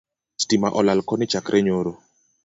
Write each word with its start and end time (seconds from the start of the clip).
Stima 0.43 0.69
olal 0.79 0.99
Koni 1.09 1.25
chakre 1.33 1.59
nyoro 1.65 1.93